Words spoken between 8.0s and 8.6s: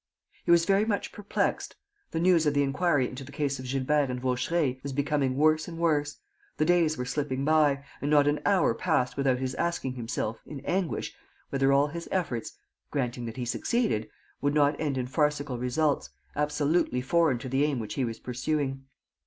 and not an